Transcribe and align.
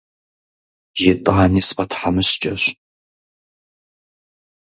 Итӏани 1.09 1.61
сфӏэтхьэмыщкӏэщ. 1.67 2.63